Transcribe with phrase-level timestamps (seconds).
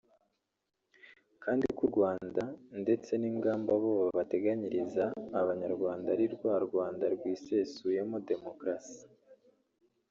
[1.43, 2.43] kandi ko u Rwanda
[2.81, 5.05] ndetse n’ingamba bo bateganyiriza
[5.41, 9.01] abanyarwanda ari rwa Rwanda rwisesuyemo “demokrasi”